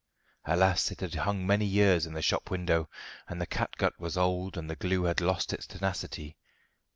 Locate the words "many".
1.45-1.63